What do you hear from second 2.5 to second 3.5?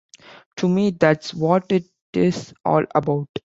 all about.